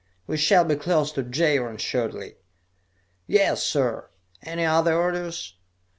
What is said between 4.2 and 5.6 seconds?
Any other orders?"